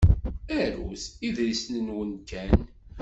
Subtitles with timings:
[0.61, 2.51] Arut, idles-nwen kan.